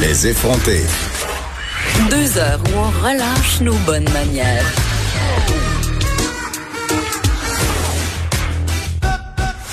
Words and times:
Les 0.00 0.28
effronter. 0.28 0.80
Deux 2.08 2.38
heures 2.38 2.60
où 2.68 2.78
on 2.78 3.06
relâche 3.06 3.60
nos 3.60 3.74
bonnes 3.86 4.08
manières. 4.12 4.64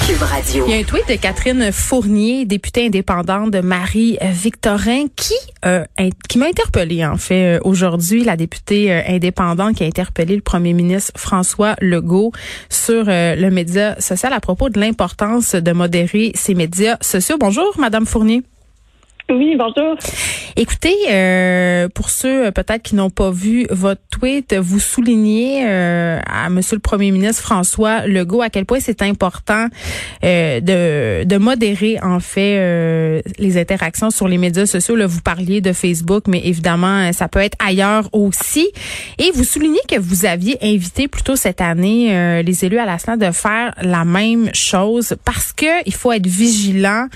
Cube 0.06 0.22
Radio. 0.22 0.66
Il 0.68 0.74
y 0.74 0.76
a 0.76 0.80
un 0.80 0.84
tweet 0.84 1.08
de 1.08 1.16
Catherine 1.16 1.72
Fournier, 1.72 2.46
députée 2.46 2.88
indépendante 2.88 3.52
de 3.52 3.62
Marie-Victorin, 3.62 5.06
qui, 5.16 5.34
euh, 5.66 5.86
qui 6.28 6.38
m'a 6.38 6.48
interpellée, 6.48 7.06
en 7.06 7.18
fait, 7.18 7.58
euh, 7.58 7.60
aujourd'hui, 7.64 8.26
la 8.26 8.36
députée 8.36 8.92
euh, 8.92 9.02
indépendante 9.08 9.76
qui 9.76 9.84
a 9.84 9.88
interpellé 9.88 10.36
le 10.36 10.42
premier 10.42 10.74
ministre 10.74 11.14
François 11.16 11.76
Legault 11.80 12.34
sur 12.70 13.06
euh, 13.08 13.36
le 13.36 13.50
média 13.50 14.00
social 14.02 14.34
à 14.34 14.42
propos 14.42 14.70
de 14.70 14.80
l'importance 14.80 15.56
de 15.56 15.72
modérer 15.72 16.34
ces 16.36 16.54
médias 16.54 16.98
sociaux. 17.02 17.38
Bonjour, 17.40 17.74
Madame 17.80 18.06
Fournier. 18.06 18.44
Oui, 19.30 19.58
bonjour. 19.58 19.98
Écoutez, 20.56 20.96
euh, 21.10 21.90
pour 21.90 22.10
ceux 22.10 22.46
euh, 22.46 22.52
peut-être 22.52 22.82
qui 22.82 22.96
n'ont 22.96 23.10
pas 23.10 23.30
vu 23.30 23.68
votre 23.70 24.02
tweet, 24.10 24.56
vous 24.56 24.80
soulignez 24.80 25.66
euh, 25.68 26.22
à 26.26 26.50
Monsieur 26.50 26.78
le 26.78 26.82
Premier 26.82 27.12
ministre 27.12 27.44
François 27.44 28.08
Legault 28.08 28.42
à 28.42 28.50
quel 28.50 28.66
point 28.66 28.80
c'est 28.80 29.02
important 29.02 29.68
euh, 30.24 30.62
de, 30.62 31.26
de 31.26 31.38
modérer 31.38 32.00
en 32.02 32.22
fait 32.22 32.58
euh, 32.58 33.22
les 33.38 33.58
interactions 33.58 34.12
sur 34.12 34.30
les 34.30 34.38
médias 34.38 34.66
sociaux. 34.66 34.96
Là, 34.96 35.08
vous 35.08 35.20
parliez 35.20 35.60
de 35.60 35.74
Facebook, 35.74 36.24
mais 36.30 36.42
évidemment, 36.46 37.10
euh, 37.10 37.12
ça 37.12 37.28
peut 37.28 37.42
être 37.42 37.58
ailleurs 37.60 38.08
aussi. 38.14 38.70
Et 39.18 39.32
vous 39.32 39.44
soulignez 39.44 39.82
que 39.90 40.00
vous 40.00 40.26
aviez 40.26 40.58
invité 40.62 41.10
plutôt 41.10 41.36
cette 41.36 41.60
année 41.60 42.44
les 42.44 42.66
élus 42.66 42.80
à 42.80 42.86
la 42.86 42.98
SNA 42.98 43.18
de 43.18 43.32
faire 43.32 43.74
la 43.82 44.06
même 44.06 44.50
chose 44.54 45.18
parce 45.26 45.52
que 45.52 45.84
il 45.86 45.94
faut 45.94 46.14
être 46.14 46.28
vigilant 46.28 47.08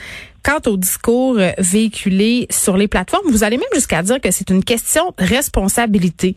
quant 0.43 0.71
au 0.71 0.77
discours 0.77 1.37
euh, 1.37 1.51
véhiculé 1.57 2.47
sur 2.49 2.77
les 2.77 2.87
plateformes, 2.87 3.29
vous 3.29 3.43
allez 3.43 3.57
même 3.57 3.67
jusqu'à 3.73 4.01
dire 4.01 4.19
que 4.19 4.31
c'est 4.31 4.49
une 4.49 4.63
question 4.63 5.13
de 5.17 5.23
responsabilité. 5.25 6.35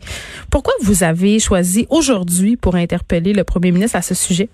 Pourquoi 0.51 0.73
vous 0.81 1.03
avez 1.03 1.39
choisi 1.39 1.87
aujourd'hui 1.89 2.55
pour 2.55 2.75
interpeller 2.75 3.33
le 3.33 3.43
premier 3.43 3.71
ministre 3.71 3.97
à 3.97 4.01
ce 4.01 4.13
sujet? 4.15 4.49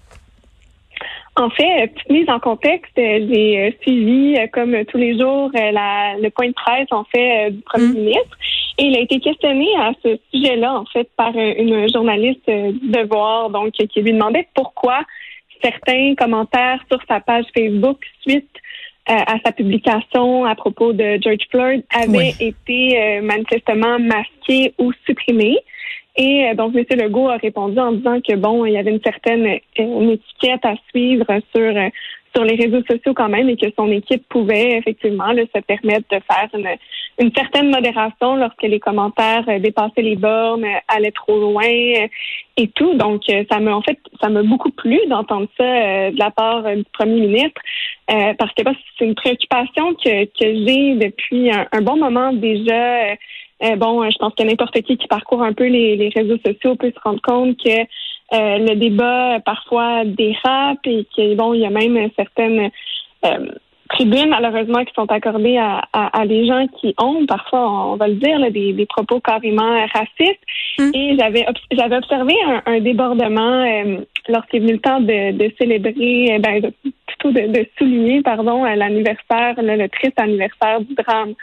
En 1.38 1.50
fait, 1.50 1.84
euh, 1.84 1.88
petite 1.88 2.10
mise 2.10 2.30
en 2.30 2.40
contexte, 2.40 2.92
euh, 2.98 3.20
j'ai 3.32 3.78
suivi, 3.82 4.36
comme 4.52 4.76
tous 4.86 4.98
les 4.98 5.18
jours, 5.18 5.50
la- 5.54 6.18
le 6.22 6.30
point 6.30 6.48
de 6.50 6.54
presse, 6.54 6.88
en 6.92 7.06
fait, 7.06 7.52
du 7.52 7.62
premier 7.62 7.88
Mm. 7.88 7.94
ministre. 7.94 8.38
Et 8.78 8.86
il 8.86 8.96
a 8.98 9.00
été 9.00 9.20
questionné 9.20 9.68
à 9.80 9.92
ce 10.04 10.18
sujet-là, 10.34 10.74
en 10.74 10.86
fait, 10.86 11.10
par 11.16 11.32
une 11.36 11.88
journaliste 11.92 12.50
du 12.50 12.90
Devoir, 12.90 13.50
donc, 13.50 13.72
qui 13.72 14.02
lui 14.02 14.12
demandait 14.14 14.48
pourquoi 14.54 15.00
certains 15.64 16.16
commentaires 16.16 16.84
sur 16.92 17.00
sa 17.08 17.20
page 17.22 17.46
Facebook 17.56 18.00
suite 18.28 18.50
à 19.08 19.36
sa 19.44 19.52
publication 19.52 20.46
à 20.46 20.56
propos 20.56 20.94
de 20.94 21.20
George 21.22 21.48
Floyd 21.50 21.84
avaient 21.90 22.34
été 22.40 23.00
euh, 23.00 23.22
manifestement 23.22 24.00
masqués 24.00 24.74
ou 24.78 24.92
supprimés. 25.06 25.58
Et 26.18 26.48
euh, 26.48 26.56
donc, 26.56 26.76
M. 26.76 26.86
Legault 27.00 27.30
a 27.30 27.38
répondu 27.38 27.80
en 27.80 27.94
disant 27.94 28.20
que 28.22 28.36
bon, 28.36 28.66
il 28.66 28.74
y 28.74 28.78
avait 28.78 28.92
une 28.92 29.02
certaine 29.02 29.46
euh, 29.46 29.60
une 29.78 30.12
étiquette 30.12 30.66
à 30.66 30.76
suivre 30.90 31.26
sur 31.56 31.62
euh, 31.62 31.90
sur 32.34 32.44
les 32.44 32.56
réseaux 32.56 32.84
sociaux 32.90 33.14
quand 33.14 33.30
même 33.30 33.50
et 33.50 33.58
que 33.58 33.68
son 33.78 33.92
équipe 33.92 34.28
pouvait 34.30 34.78
effectivement 34.78 35.32
se 35.34 35.60
permettre 35.62 36.06
de 36.12 36.20
faire 36.28 36.50
une, 36.54 36.68
une 37.20 37.32
certaine 37.36 37.70
modération 37.70 38.36
lorsque 38.36 38.64
les 38.64 38.80
commentaires 38.80 39.44
euh, 39.48 39.60
dépassaient 39.60 40.02
les 40.02 40.16
bornes, 40.16 40.66
euh, 40.66 40.80
allaient 40.88 41.12
trop 41.12 41.40
loin 41.40 41.64
euh, 41.64 42.08
et 42.58 42.68
tout. 42.70 42.94
Donc, 42.96 43.24
ça 43.50 43.60
m'a 43.60 43.76
en 43.76 43.82
fait, 43.82 44.00
ça 44.22 44.30
m'a 44.30 44.44
beaucoup 44.44 44.72
plu 44.72 45.00
d'entendre 45.08 45.48
ça 45.58 46.12
de 46.12 46.20
la 46.20 46.32
part 46.32 46.64
du 46.76 46.84
premier 46.94 47.22
ministre 47.22 47.62
parce 48.08 48.54
que 48.54 48.64
bah, 48.64 48.74
c'est 48.98 49.06
une 49.06 49.16
préoccupation 49.16 49.94
que, 49.94 50.26
que 50.26 50.66
j'ai 50.66 50.96
depuis 50.96 51.50
un, 51.50 51.82
bon 51.82 51.98
moment 51.98 52.34
déjà. 52.34 53.16
Bon, 53.78 54.10
je 54.10 54.18
pense 54.18 54.34
que 54.36 54.44
n'importe 54.44 54.82
qui 54.82 54.98
qui 54.98 55.08
parcourt 55.08 55.44
un 55.44 55.54
peu 55.54 55.66
les, 55.66 55.96
les 55.96 56.10
réseaux 56.10 56.38
sociaux 56.46 56.76
peut 56.76 56.92
se 56.94 57.00
rendre 57.04 57.22
compte 57.22 57.58
que 57.64 57.86
euh, 58.34 58.58
le 58.60 58.76
débat 58.76 59.36
euh, 59.36 59.40
parfois 59.40 60.06
dérape 60.06 60.86
et 60.86 61.06
que 61.16 61.36
bon, 61.36 61.54
il 61.54 61.62
y 61.62 61.66
a 61.66 61.70
même 61.70 62.10
certaines 62.16 62.70
euh, 63.26 63.52
tribunes 63.90 64.30
malheureusement 64.30 64.86
qui 64.86 64.94
sont 64.94 65.12
accordées 65.12 65.58
à, 65.58 65.82
à, 65.92 66.22
à 66.22 66.26
des 66.26 66.46
gens 66.48 66.66
qui 66.80 66.96
ont 66.98 67.26
parfois, 67.26 67.92
on 67.92 67.96
va 67.98 68.08
le 68.08 68.16
dire, 68.16 68.40
là, 68.40 68.50
des, 68.50 68.72
des 68.72 68.86
propos 68.86 69.20
carrément 69.20 69.86
racistes. 69.94 70.40
Mm. 70.80 70.92
Et 70.94 71.18
j'avais 71.20 71.46
j'avais 71.72 71.98
observé 71.98 72.34
un, 72.48 72.62
un 72.66 72.80
débordement 72.80 73.64
euh, 73.66 73.98
lorsqu'il 74.30 74.58
est 74.58 74.66
venu 74.66 74.74
le 74.74 74.80
temps 74.80 75.02
de, 75.02 75.32
de 75.34 75.52
célébrer, 75.60 76.36
euh, 76.36 76.40
ben, 76.40 76.62
de- 76.62 76.74
plutôt 77.06 77.32
de, 77.32 77.48
de 77.52 77.68
souligner, 77.78 78.22
pardon, 78.22 78.64
l'anniversaire, 78.64 79.62
là, 79.62 79.76
le 79.76 79.90
triste 79.90 80.18
anniversaire 80.20 80.80
du 80.80 80.94
drame 80.96 81.34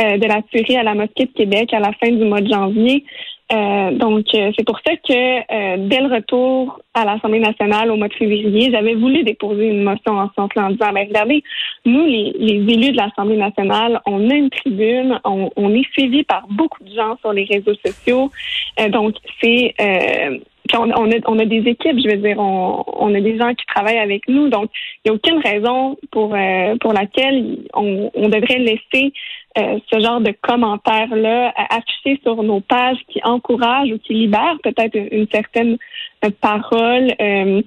euh, 0.00 0.16
de 0.16 0.26
la 0.26 0.40
tuerie 0.50 0.78
à 0.78 0.82
la 0.82 0.94
mosquée 0.94 1.26
de 1.26 1.32
Québec 1.32 1.74
à 1.74 1.78
la 1.80 1.92
fin 1.92 2.10
du 2.10 2.24
mois 2.24 2.40
de 2.40 2.48
janvier. 2.48 3.04
Euh, 3.52 3.90
donc, 3.92 4.26
euh, 4.34 4.50
c'est 4.56 4.64
pour 4.64 4.78
ça 4.86 4.96
que 4.96 5.12
euh, 5.12 5.76
dès 5.88 6.00
le 6.00 6.14
retour 6.14 6.80
à 6.94 7.04
l'Assemblée 7.04 7.38
nationale 7.38 7.90
au 7.90 7.96
mois 7.96 8.08
de 8.08 8.14
février, 8.14 8.70
j'avais 8.70 8.94
voulu 8.94 9.24
déposer 9.24 9.66
une 9.68 9.82
motion 9.82 10.12
en 10.12 10.28
ce 10.28 10.34
sens-là 10.36 10.66
en 10.66 10.70
disant, 10.70 10.92
ben, 10.92 11.06
regardez, 11.06 11.42
nous, 11.84 12.06
les, 12.06 12.32
les 12.38 12.72
élus 12.72 12.92
de 12.92 12.96
l'Assemblée 12.96 13.36
nationale, 13.36 14.00
on 14.06 14.30
a 14.30 14.34
une 14.34 14.48
tribune, 14.48 15.20
on, 15.24 15.50
on 15.56 15.74
est 15.74 15.90
suivi 15.92 16.22
par 16.24 16.46
beaucoup 16.48 16.82
de 16.82 16.94
gens 16.94 17.16
sur 17.20 17.32
les 17.32 17.44
réseaux 17.44 17.74
sociaux. 17.84 18.30
Euh, 18.80 18.88
donc, 18.88 19.16
c'est... 19.40 19.74
On, 20.74 21.38
a, 21.38 21.44
des 21.44 21.68
équipes, 21.68 21.98
je 21.98 22.08
veux 22.08 22.16
dire, 22.16 22.38
on, 22.38 23.14
a 23.14 23.20
des 23.20 23.36
gens 23.36 23.52
qui 23.54 23.66
travaillent 23.66 23.98
avec 23.98 24.28
nous. 24.28 24.48
Donc, 24.48 24.70
il 25.04 25.10
n'y 25.10 25.12
a 25.12 25.14
aucune 25.14 25.40
raison 25.40 25.98
pour, 26.10 26.34
euh, 26.34 26.76
pour 26.80 26.92
laquelle 26.92 27.58
on, 27.74 28.10
devrait 28.14 28.58
laisser 28.58 29.12
euh, 29.58 29.78
ce 29.92 30.00
genre 30.00 30.20
de 30.20 30.32
commentaires-là 30.40 31.52
affichés 31.68 32.20
sur 32.22 32.42
nos 32.42 32.60
pages 32.60 32.98
qui 33.08 33.20
encouragent 33.24 33.90
ou 33.90 33.98
qui 33.98 34.14
libèrent 34.14 34.58
peut-être 34.62 34.96
une, 35.10 35.26
certaine 35.30 35.76
parole. 36.40 37.12
Euh, 37.20 37.60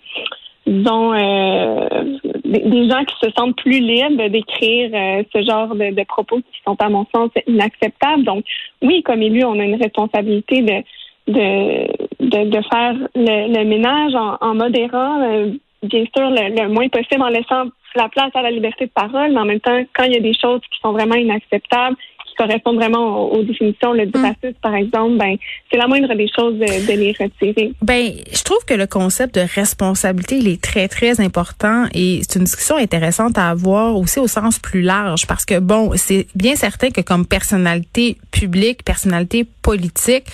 disons, 0.66 1.14
euh, 1.14 2.18
des, 2.44 2.90
gens 2.90 3.04
qui 3.04 3.16
se 3.22 3.30
sentent 3.38 3.58
plus 3.58 3.80
libres 3.80 4.30
d'écrire 4.30 4.90
ce 5.32 5.44
genre 5.44 5.76
de, 5.76 5.94
de 5.94 6.04
propos 6.06 6.38
qui 6.38 6.62
sont, 6.66 6.76
à 6.80 6.90
mon 6.90 7.06
sens, 7.14 7.30
inacceptables. 7.46 8.24
Donc, 8.24 8.46
oui, 8.82 9.04
comme 9.04 9.22
élu, 9.22 9.44
on 9.44 9.60
a 9.60 9.64
une 9.64 9.82
responsabilité 9.82 10.62
de 10.62 10.82
de, 11.28 11.88
de, 12.20 12.50
de 12.50 12.62
faire 12.72 12.94
le, 13.16 13.54
le 13.58 13.66
ménage 13.66 14.14
en, 14.16 14.38
en 14.42 14.56
modérant, 14.56 15.22
euh, 15.22 15.52
bien 15.84 16.06
sûr, 16.16 16.30
le, 16.30 16.62
le 16.62 16.70
moins 16.70 16.88
possible, 16.90 17.22
en 17.22 17.30
laissant 17.30 17.66
la 17.96 18.10
place 18.10 18.32
à 18.34 18.42
la 18.42 18.52
liberté 18.52 18.86
de 18.86 18.92
parole, 18.92 19.32
mais 19.32 19.40
en 19.40 19.46
même 19.46 19.60
temps, 19.60 19.84
quand 19.96 20.04
il 20.04 20.14
y 20.14 20.18
a 20.18 20.22
des 20.22 20.34
choses 20.34 20.62
qui 20.72 20.80
sont 20.82 20.92
vraiment 20.92 21.16
inacceptables, 21.16 21.96
qui 22.36 22.44
correspondent 22.44 22.76
vraiment 22.78 23.30
aux, 23.32 23.38
aux 23.40 23.44
définitions 23.44 23.94
le 23.94 24.06
du 24.06 24.18
Mm. 24.20 24.32
par 24.62 24.76
exemple, 24.76 25.18
ben 25.18 25.36
c'est 25.72 25.78
la 25.78 25.88
moindre 25.88 26.14
des 26.16 26.28
choses 26.36 26.56
de, 26.56 26.66
de 26.88 26.94
les 27.00 27.12
retirer. 27.20 27.72
Ben, 27.82 28.12
je 28.34 28.44
trouve 28.44 28.64
que 28.66 28.74
le 28.74 28.88
concept 28.88 29.36
de 29.36 29.42
responsabilité, 29.56 30.38
il 30.38 30.48
est 30.48 30.62
très, 30.62 30.88
très 30.88 31.20
important 31.22 31.86
et 31.94 32.22
c'est 32.24 32.40
une 32.40 32.46
discussion 32.46 32.78
intéressante 32.78 33.38
à 33.38 33.50
avoir 33.50 33.96
aussi 33.98 34.20
au 34.20 34.28
sens 34.28 34.60
plus 34.60 34.82
large 34.82 35.28
parce 35.28 35.46
que, 35.46 35.60
bon, 35.60 35.92
c'est 35.96 36.28
bien 36.36 36.56
certain 36.56 36.90
que 36.92 37.02
comme 37.02 37.26
personnalité 37.26 38.18
publique, 38.32 38.84
personnalité 38.84 39.46
politique, 39.62 40.26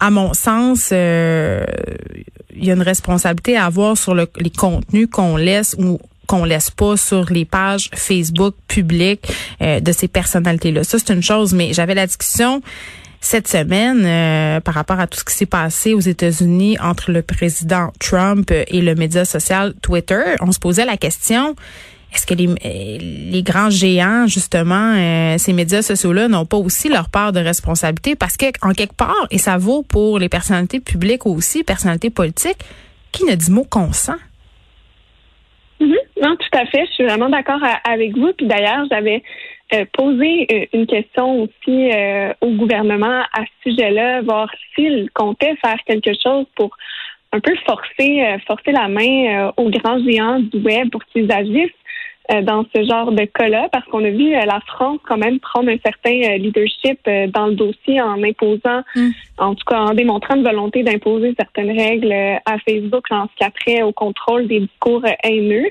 à 0.00 0.10
mon 0.10 0.32
sens, 0.34 0.90
euh, 0.92 1.64
il 2.56 2.64
y 2.64 2.70
a 2.70 2.74
une 2.74 2.82
responsabilité 2.82 3.56
à 3.56 3.66
avoir 3.66 3.96
sur 3.96 4.14
le- 4.14 4.28
les 4.38 4.50
contenus 4.50 5.08
qu'on 5.10 5.36
laisse 5.36 5.76
ou 5.78 5.98
qu'on 6.30 6.44
laisse 6.44 6.70
pas 6.70 6.96
sur 6.96 7.24
les 7.32 7.44
pages 7.44 7.90
Facebook 7.92 8.54
publiques 8.68 9.26
euh, 9.60 9.80
de 9.80 9.90
ces 9.90 10.06
personnalités-là. 10.06 10.84
Ça, 10.84 10.98
c'est 11.00 11.12
une 11.12 11.24
chose, 11.24 11.52
mais 11.52 11.72
j'avais 11.72 11.94
la 11.94 12.06
discussion 12.06 12.62
cette 13.20 13.48
semaine 13.48 14.02
euh, 14.04 14.60
par 14.60 14.74
rapport 14.74 15.00
à 15.00 15.08
tout 15.08 15.18
ce 15.18 15.24
qui 15.24 15.34
s'est 15.34 15.46
passé 15.46 15.92
aux 15.92 16.00
États-Unis 16.00 16.78
entre 16.80 17.10
le 17.10 17.22
président 17.22 17.92
Trump 17.98 18.52
et 18.52 18.80
le 18.80 18.94
média 18.94 19.24
social 19.24 19.74
Twitter. 19.82 20.36
On 20.40 20.52
se 20.52 20.60
posait 20.60 20.84
la 20.84 20.96
question 20.96 21.56
est-ce 22.14 22.26
que 22.26 22.34
les, 22.34 22.48
euh, 22.48 22.98
les 23.30 23.42
grands 23.42 23.70
géants, 23.70 24.26
justement, 24.26 24.94
euh, 24.96 25.36
ces 25.38 25.52
médias 25.52 25.82
sociaux-là, 25.82 26.28
n'ont 26.28 26.46
pas 26.46 26.56
aussi 26.56 26.88
leur 26.88 27.08
part 27.08 27.32
de 27.32 27.40
responsabilité? 27.40 28.16
Parce 28.16 28.36
que, 28.36 28.46
en 28.62 28.72
quelque 28.72 28.94
part, 28.94 29.26
et 29.30 29.38
ça 29.38 29.58
vaut 29.58 29.82
pour 29.82 30.18
les 30.18 30.28
personnalités 30.28 30.80
publiques 30.80 31.26
aussi, 31.26 31.62
personnalités 31.62 32.10
politiques, 32.10 32.58
qui 33.12 33.24
ne 33.24 33.34
dit 33.34 33.50
mot 33.50 33.64
consent? 33.64 34.16
Mhm. 35.80 35.96
Non, 36.22 36.36
tout 36.36 36.58
à 36.58 36.66
fait. 36.66 36.86
Je 36.86 36.92
suis 36.92 37.04
vraiment 37.04 37.28
d'accord 37.28 37.60
avec 37.84 38.16
vous. 38.16 38.32
Puis 38.34 38.46
d'ailleurs, 38.46 38.86
j'avais 38.90 39.22
euh, 39.72 39.84
posé 39.92 40.46
euh, 40.52 40.66
une 40.72 40.86
question 40.86 41.42
aussi 41.42 41.90
euh, 41.92 42.32
au 42.40 42.50
gouvernement 42.50 43.22
à 43.32 43.42
ce 43.44 43.70
sujet-là, 43.70 44.20
voir 44.22 44.50
s'il 44.74 45.08
comptait 45.12 45.56
faire 45.64 45.78
quelque 45.86 46.10
chose 46.22 46.46
pour 46.56 46.76
un 47.32 47.38
peu 47.38 47.54
forcer, 47.64 48.38
forcer 48.44 48.72
la 48.72 48.88
main 48.88 49.52
aux 49.56 49.70
grands 49.70 50.02
géants 50.02 50.40
du 50.40 50.58
web 50.58 50.90
pour 50.90 51.04
qu'ils 51.04 51.30
agissent 51.30 51.70
dans 52.42 52.64
ce 52.74 52.84
genre 52.84 53.12
de 53.12 53.24
cas-là, 53.24 53.68
parce 53.72 53.84
qu'on 53.86 54.04
a 54.04 54.10
vu 54.10 54.30
la 54.30 54.60
France 54.66 54.98
quand 55.08 55.18
même 55.18 55.40
prendre 55.40 55.68
un 55.70 55.78
certain 55.84 56.36
leadership 56.36 56.98
dans 57.32 57.46
le 57.46 57.54
dossier 57.54 58.00
en 58.00 58.22
imposant, 58.22 58.82
mm. 58.94 59.10
en 59.38 59.54
tout 59.54 59.64
cas 59.66 59.80
en 59.80 59.94
démontrant 59.94 60.36
une 60.36 60.44
volonté 60.44 60.82
d'imposer 60.82 61.34
certaines 61.38 61.76
règles 61.76 62.12
à 62.12 62.58
Facebook 62.68 63.04
en 63.10 63.26
ce 63.28 63.36
qui 63.36 63.44
a 63.44 63.50
trait 63.50 63.82
au 63.82 63.92
contrôle 63.92 64.46
des 64.46 64.60
discours 64.60 65.02
haineux. 65.24 65.70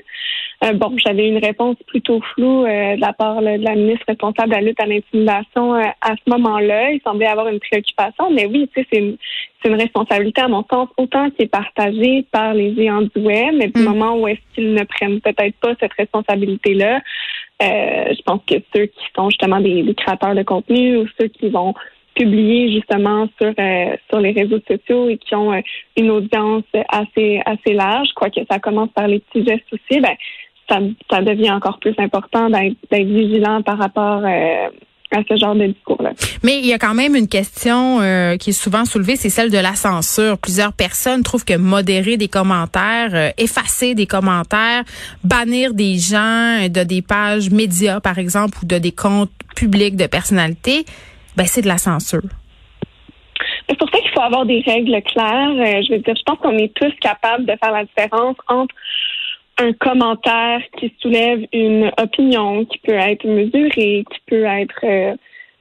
bon, 0.74 0.94
j'avais 0.98 1.28
une 1.28 1.38
réponse 1.38 1.76
plutôt 1.86 2.20
floue 2.34 2.64
de 2.64 3.00
la 3.00 3.12
part 3.12 3.40
de 3.40 3.62
la 3.62 3.74
ministre 3.74 4.04
responsable 4.08 4.50
de 4.50 4.54
la 4.56 4.60
lutte 4.60 4.80
à 4.80 4.86
l'intimidation 4.86 5.74
à 5.74 6.14
ce 6.14 6.30
moment-là. 6.30 6.92
Il 6.92 7.00
semblait 7.02 7.26
avoir 7.26 7.48
une 7.48 7.60
préoccupation, 7.60 8.30
mais 8.30 8.46
oui, 8.46 8.68
tu 8.74 8.80
sais, 8.80 8.86
c'est 8.92 8.98
une, 8.98 9.16
c'est 9.62 9.68
une 9.68 9.80
responsabilité, 9.80 10.40
à 10.40 10.48
mon 10.48 10.64
sens, 10.70 10.88
autant 10.96 11.30
qui 11.30 11.42
est 11.42 11.46
partagée 11.46 12.24
par 12.30 12.54
les 12.54 12.74
géants 12.74 13.02
du 13.02 13.20
web, 13.20 13.54
mais 13.56 13.68
du 13.68 13.80
mm. 13.80 13.84
moment 13.84 14.16
où 14.16 14.28
est-ce 14.28 14.40
qu'ils 14.54 14.72
ne 14.74 14.84
prennent 14.84 15.20
peut-être 15.20 15.56
pas 15.60 15.74
cette 15.80 15.92
responsabilité-là, 16.50 17.00
euh, 17.62 18.14
je 18.16 18.22
pense 18.22 18.40
que 18.46 18.54
ceux 18.74 18.86
qui 18.86 19.04
sont 19.14 19.30
justement 19.30 19.60
des, 19.60 19.94
créateurs 19.94 20.34
de 20.34 20.42
contenu 20.42 20.98
ou 20.98 21.06
ceux 21.20 21.28
qui 21.28 21.48
vont 21.50 21.74
publier 22.14 22.72
justement 22.72 23.28
sur 23.40 23.52
euh, 23.58 23.96
sur 24.08 24.20
les 24.20 24.32
réseaux 24.32 24.60
sociaux 24.66 25.08
et 25.08 25.16
qui 25.18 25.34
ont 25.34 25.52
euh, 25.52 25.60
une 25.96 26.10
audience 26.10 26.64
assez 26.88 27.40
assez 27.44 27.72
large, 27.74 28.08
quoique 28.14 28.40
ça 28.50 28.58
commence 28.58 28.90
par 28.90 29.06
les 29.06 29.20
petits 29.20 29.46
gestes 29.46 29.72
aussi, 29.72 30.00
ben 30.00 30.14
ça, 30.68 30.78
ça 31.10 31.20
devient 31.20 31.50
encore 31.50 31.78
plus 31.78 31.94
important 31.98 32.48
d'être 32.48 33.06
vigilant 33.06 33.62
par 33.62 33.78
rapport 33.78 34.22
à 35.12 35.22
ce 35.28 35.36
genre 35.36 35.54
de 35.54 35.66
discours-là. 35.66 36.12
Mais 36.42 36.58
il 36.58 36.66
y 36.66 36.72
a 36.72 36.78
quand 36.78 36.94
même 36.94 37.14
une 37.14 37.28
question 37.28 38.00
euh, 38.00 38.36
qui 38.36 38.50
est 38.50 38.52
souvent 38.52 38.84
soulevée, 38.84 39.16
c'est 39.16 39.30
celle 39.30 39.50
de 39.50 39.58
la 39.58 39.74
censure. 39.74 40.38
Plusieurs 40.38 40.72
personnes 40.72 41.22
trouvent 41.22 41.44
que 41.44 41.56
modérer 41.56 42.16
des 42.16 42.28
commentaires, 42.28 43.10
euh, 43.14 43.30
effacer 43.38 43.94
des 43.94 44.06
commentaires, 44.06 44.84
bannir 45.24 45.74
des 45.74 45.98
gens 45.98 46.68
de 46.68 46.84
des 46.84 47.02
pages 47.02 47.50
médias, 47.50 48.00
par 48.00 48.18
exemple, 48.18 48.58
ou 48.62 48.66
de 48.66 48.78
des 48.78 48.92
comptes 48.92 49.30
publics 49.56 49.96
de 49.96 50.06
personnalités, 50.06 50.84
ben 51.36 51.46
c'est 51.46 51.62
de 51.62 51.68
la 51.68 51.78
censure. 51.78 52.22
C'est 53.68 53.78
pour 53.78 53.88
ça 53.90 53.98
qu'il 53.98 54.10
faut 54.10 54.20
avoir 54.20 54.46
des 54.46 54.62
règles 54.66 55.00
claires. 55.02 55.50
Euh, 55.50 55.82
je 55.86 55.92
veux 55.92 55.98
dire, 56.00 56.14
je 56.16 56.22
pense 56.24 56.38
qu'on 56.38 56.58
est 56.58 56.72
tous 56.74 56.92
capables 57.00 57.46
de 57.46 57.54
faire 57.62 57.72
la 57.72 57.84
différence 57.84 58.36
entre 58.48 58.74
un 59.60 59.72
commentaire 59.74 60.62
qui 60.78 60.92
soulève 61.00 61.46
une 61.52 61.90
opinion 62.00 62.64
qui 62.64 62.78
peut 62.78 62.94
être 62.94 63.26
mesurée, 63.26 64.04
qui 64.10 64.20
peut 64.26 64.44
être 64.44 64.80
euh, 64.84 65.14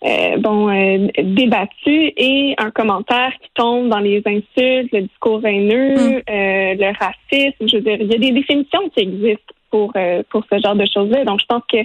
euh, 0.05 0.37
bon 0.37 0.69
euh, 0.69 1.07
débattu 1.21 2.13
et 2.15 2.55
un 2.57 2.71
commentaire 2.71 3.33
qui 3.41 3.49
tombe 3.55 3.89
dans 3.89 3.99
les 3.99 4.21
insultes, 4.25 4.91
le 4.93 5.01
discours 5.01 5.45
haineux, 5.45 5.95
mm. 5.95 6.21
le 6.27 6.97
racisme. 6.97 7.67
Je 7.67 7.75
veux 7.75 7.81
dire, 7.81 7.97
il 7.99 8.07
y 8.07 8.15
a 8.15 8.17
des 8.17 8.31
définitions 8.31 8.89
qui 8.89 9.01
existent 9.01 9.53
pour 9.69 9.93
pour 10.29 10.43
ce 10.49 10.59
genre 10.59 10.75
de 10.75 10.85
choses-là. 10.85 11.25
Donc, 11.25 11.41
je 11.41 11.45
pense 11.45 11.63
que 11.71 11.79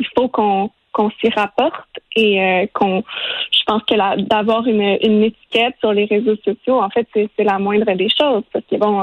il 0.00 0.06
faut 0.16 0.28
qu'on 0.28 0.70
qu'on 0.90 1.10
s'y 1.20 1.30
rapporte 1.30 2.00
et 2.16 2.68
qu'on 2.74 3.04
je 3.52 3.62
pense 3.66 3.82
que 3.84 4.22
d'avoir 4.24 4.66
une, 4.66 4.98
une 5.00 5.22
étiquette 5.22 5.74
sur 5.78 5.92
les 5.92 6.04
réseaux 6.04 6.36
sociaux 6.44 6.82
en 6.82 6.90
fait 6.90 7.06
c'est 7.14 7.44
la 7.44 7.58
moindre 7.58 7.90
des 7.94 8.08
choses 8.10 8.42
parce 8.52 8.64
que 8.70 8.76
bon 8.76 9.02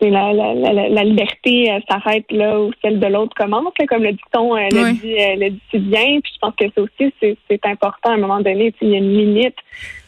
la, 0.00 0.32
la, 0.32 0.54
la, 0.54 0.88
la, 0.88 1.04
liberté 1.04 1.70
euh, 1.70 1.80
s'arrête 1.88 2.30
là 2.30 2.60
où 2.60 2.70
celle 2.82 3.00
de 3.00 3.06
l'autre 3.06 3.34
commence, 3.36 3.72
comme 3.88 4.02
le 4.02 4.12
dicton 4.12 4.56
euh, 4.56 4.68
le, 4.70 4.92
dit, 4.92 5.14
euh, 5.14 5.36
le 5.36 5.50
dit 5.50 5.60
si 5.70 5.78
bien. 5.78 6.20
Puis 6.20 6.32
je 6.34 6.38
pense 6.40 6.54
que 6.54 6.66
ça 6.74 6.82
aussi, 6.82 7.12
c'est 7.20 7.66
important 7.66 8.10
à 8.10 8.14
un 8.14 8.18
moment 8.18 8.40
donné. 8.40 8.72
Il 8.80 8.88
y 8.88 8.94
a 8.94 8.98
une 8.98 9.16
limite 9.16 9.56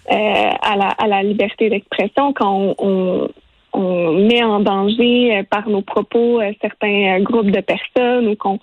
à, 0.09 0.77
la, 0.77 0.89
à 0.89 1.07
la 1.07 1.23
liberté 1.23 1.69
d'expression 1.69 2.33
quand 2.33 2.75
on, 2.79 3.29
on, 3.73 4.13
met 4.13 4.43
en 4.43 4.61
danger 4.61 5.45
par 5.51 5.69
nos 5.69 5.83
propos 5.83 6.41
certains 6.61 7.21
groupes 7.21 7.51
de 7.51 7.61
personnes 7.61 8.27
ou 8.27 8.35
qu'on 8.35 8.59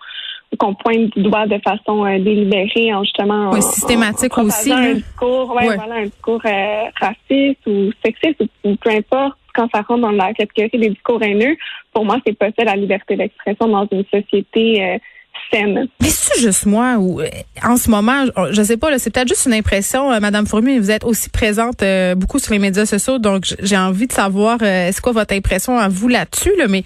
qu'on 0.58 0.74
pointe 0.74 1.10
du 1.16 1.24
doigt 1.24 1.46
de 1.46 1.60
façon 1.60 2.06
délibérée 2.06 2.94
en 2.94 3.04
justement 3.04 3.52
systématique 3.62 4.38
aussi 4.38 4.72
un 4.72 4.94
discours 4.94 5.54
ouais, 5.56 5.76
voilà 5.76 5.96
un 5.96 6.06
discours 6.06 6.42
raciste 6.42 7.68
ou 7.68 7.92
sexiste 8.04 8.42
ou 8.64 8.76
peu 8.76 8.90
importe 8.90 9.38
quand 9.58 9.68
ça 9.74 9.82
rentre 9.82 10.02
dans 10.02 10.12
la 10.12 10.34
catégorie 10.34 10.78
des 10.78 10.90
discours 10.90 11.22
haineux, 11.22 11.58
pour 11.92 12.06
moi, 12.06 12.18
c'est 12.26 12.38
pas 12.38 12.48
ça 12.58 12.64
la 12.64 12.76
liberté 12.76 13.18
d'expression 13.18 13.68
dans 13.68 13.88
une 13.92 14.04
société 14.14 14.84
euh, 14.84 14.98
saine. 15.52 15.88
Mais 16.00 16.10
c'est 16.10 16.40
juste 16.40 16.68
moi 16.68 16.98
ou 17.00 17.20
euh, 17.20 17.28
en 17.64 17.76
ce 17.76 17.90
moment, 17.90 18.26
je 18.52 18.62
sais 18.62 18.78
pas, 18.78 18.98
c'est 19.00 19.12
peut-être 19.12 19.28
juste 19.28 19.48
une 19.48 19.54
impression, 19.54 20.12
euh, 20.12 20.20
Madame 20.20 20.46
Fourmi, 20.46 20.78
vous 20.78 20.92
êtes 20.92 21.04
aussi 21.04 21.30
présente 21.30 21.84
beaucoup 22.16 22.40
sur 22.40 22.54
les 22.54 22.60
médias 22.60 22.86
sociaux, 22.86 23.18
donc 23.18 23.46
j'ai 23.62 23.78
envie 23.78 24.08
de 24.08 24.14
savoir, 24.14 24.60
c'est 24.60 25.02
quoi 25.02 25.12
votre 25.12 25.34
impression 25.34 25.78
à 25.78 25.90
vous 25.90 26.08
là-dessus, 26.08 26.52
là, 26.58 26.68
mais 26.68 26.84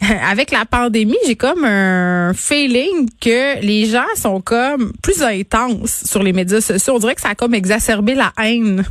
avec 0.30 0.50
la 0.50 0.64
pandémie, 0.64 1.16
j'ai 1.26 1.36
comme 1.36 1.64
un 1.64 2.32
feeling 2.34 3.08
que 3.20 3.60
les 3.64 3.86
gens 3.86 4.06
sont 4.14 4.40
comme 4.40 4.92
plus 5.02 5.22
intenses 5.22 6.04
sur 6.04 6.22
les 6.22 6.32
médias 6.32 6.60
sociaux. 6.60 6.94
On 6.96 6.98
dirait 6.98 7.14
que 7.14 7.20
ça 7.20 7.30
a 7.30 7.34
comme 7.34 7.54
exacerbé 7.54 8.14
la 8.14 8.32
haine. 8.42 8.84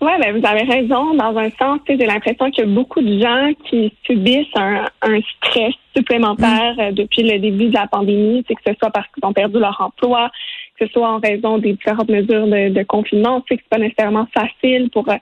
Oui, 0.00 0.12
ben 0.20 0.38
vous 0.38 0.46
avez 0.46 0.62
raison. 0.62 1.14
Dans 1.14 1.36
un 1.36 1.50
sens, 1.58 1.80
j'ai 1.88 1.96
l'impression 1.96 2.50
qu'il 2.50 2.64
y 2.64 2.70
a 2.70 2.72
beaucoup 2.72 3.00
de 3.00 3.20
gens 3.20 3.50
qui 3.68 3.92
subissent 4.04 4.46
un, 4.54 4.84
un 5.02 5.20
stress 5.36 5.74
supplémentaire 5.96 6.74
mm. 6.76 6.80
euh, 6.80 6.92
depuis 6.92 7.22
le 7.22 7.38
début 7.40 7.68
de 7.68 7.74
la 7.74 7.88
pandémie, 7.88 8.44
c'est 8.46 8.54
que 8.54 8.60
ce 8.64 8.74
soit 8.78 8.90
parce 8.90 9.06
qu'ils 9.08 9.24
ont 9.24 9.32
perdu 9.32 9.58
leur 9.58 9.80
emploi, 9.80 10.30
que 10.78 10.86
ce 10.86 10.92
soit 10.92 11.08
en 11.08 11.18
raison 11.18 11.58
des 11.58 11.72
différentes 11.72 12.08
mesures 12.08 12.46
de, 12.46 12.68
de 12.68 12.82
confinement, 12.84 13.44
c'est 13.48 13.56
que 13.56 13.62
c'est 13.64 13.76
pas 13.76 13.82
nécessairement 13.82 14.28
facile 14.32 14.88
pour 14.90 15.08
euh, 15.08 15.16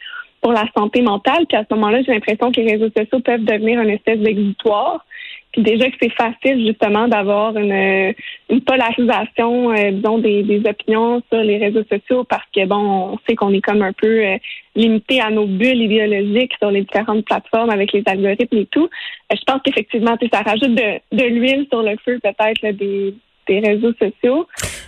pour 0.46 0.52
la 0.52 0.66
santé 0.78 1.02
mentale. 1.02 1.44
Puis 1.48 1.58
à 1.58 1.64
ce 1.68 1.74
moment-là, 1.74 2.02
j'ai 2.02 2.12
l'impression 2.12 2.52
que 2.52 2.60
les 2.60 2.76
réseaux 2.76 2.92
sociaux 2.96 3.18
peuvent 3.18 3.44
devenir 3.44 3.80
une 3.80 3.90
espèce 3.90 4.20
d'exutoire 4.20 5.04
déjà 5.56 5.90
que 5.90 5.96
c'est 6.00 6.12
facile 6.12 6.66
justement 6.66 7.08
d'avoir 7.08 7.56
une, 7.56 8.14
une 8.50 8.60
polarisation, 8.60 9.72
euh, 9.72 9.90
disons, 9.90 10.18
des, 10.18 10.42
des, 10.42 10.62
opinions 10.68 11.22
sur 11.32 11.42
les 11.42 11.56
réseaux 11.56 11.82
sociaux 11.90 12.24
parce 12.24 12.44
que 12.54 12.64
bon, 12.66 12.76
on 12.76 13.18
sait 13.26 13.34
qu'on 13.34 13.52
est 13.54 13.60
comme 13.60 13.82
un 13.82 13.92
peu 13.92 14.24
euh, 14.24 14.36
limité 14.74 15.20
à 15.20 15.30
nos 15.30 15.46
bulles 15.46 15.80
idéologiques 15.82 16.52
sur 16.58 16.70
les 16.70 16.82
différentes 16.82 17.24
plateformes 17.24 17.70
avec 17.70 17.92
les 17.92 18.02
algorithmes 18.06 18.58
et 18.58 18.66
tout. 18.66 18.84
Euh, 19.32 19.36
je 19.36 19.44
pense 19.46 19.62
qu'effectivement, 19.64 20.14
ça 20.30 20.42
rajoute 20.42 20.74
de, 20.74 21.16
de 21.16 21.24
l'huile 21.24 21.66
sur 21.72 21.82
le 21.82 21.96
feu 22.04 22.20
peut-être 22.22 22.76
des, 22.76 23.14
des 23.48 23.60
réseaux 23.60 23.94
sociaux. 23.94 24.46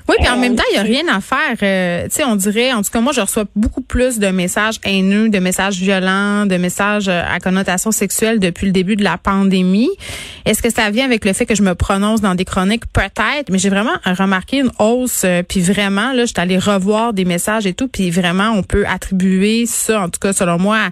Oui, 0.08 0.16
puis 0.18 0.28
en 0.30 0.38
même 0.38 0.56
temps, 0.56 0.64
il 0.70 0.74
n'y 0.74 0.78
a 0.78 0.82
rien 0.82 1.04
à 1.14 1.20
faire. 1.20 1.56
Euh, 1.62 2.04
tu 2.04 2.16
sais, 2.16 2.24
on 2.24 2.34
dirait, 2.34 2.72
en 2.72 2.80
tout 2.80 2.90
cas, 2.90 3.00
moi, 3.02 3.12
je 3.12 3.20
reçois 3.20 3.44
beaucoup 3.54 3.82
plus 3.82 4.18
de 4.18 4.28
messages 4.28 4.76
haineux, 4.84 5.28
de 5.28 5.38
messages 5.38 5.76
violents, 5.76 6.46
de 6.46 6.56
messages 6.56 7.08
euh, 7.08 7.22
à 7.28 7.40
connotation 7.40 7.90
sexuelle 7.90 8.40
depuis 8.40 8.64
le 8.64 8.72
début 8.72 8.96
de 8.96 9.04
la 9.04 9.18
pandémie. 9.18 9.90
Est-ce 10.46 10.62
que 10.62 10.70
ça 10.70 10.88
vient 10.90 11.04
avec 11.04 11.26
le 11.26 11.34
fait 11.34 11.44
que 11.44 11.54
je 11.54 11.62
me 11.62 11.74
prononce 11.74 12.22
dans 12.22 12.34
des 12.34 12.46
chroniques? 12.46 12.84
Peut-être, 12.90 13.50
mais 13.50 13.58
j'ai 13.58 13.68
vraiment 13.68 13.96
remarqué 14.06 14.60
une 14.60 14.70
hausse. 14.78 15.24
Euh, 15.24 15.42
puis 15.42 15.60
vraiment, 15.60 16.12
là, 16.12 16.22
je 16.22 16.28
suis 16.28 16.40
allée 16.40 16.58
revoir 16.58 17.12
des 17.12 17.26
messages 17.26 17.66
et 17.66 17.74
tout, 17.74 17.88
puis 17.88 18.10
vraiment, 18.10 18.52
on 18.52 18.62
peut 18.62 18.86
attribuer 18.86 19.66
ça, 19.66 20.00
en 20.00 20.08
tout 20.08 20.20
cas, 20.20 20.32
selon 20.32 20.58
moi, 20.58 20.88